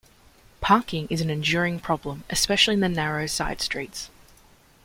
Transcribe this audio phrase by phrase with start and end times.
[0.61, 4.09] Parking is an enduring problem, especially in the narrow side-streets.